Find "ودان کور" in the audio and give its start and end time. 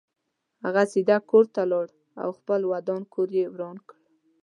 2.71-3.29